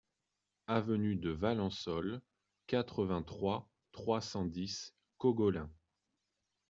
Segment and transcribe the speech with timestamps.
[0.65, 2.23] Avenue de Valensole,
[2.65, 5.69] quatre-vingt-trois, trois cent dix Cogolin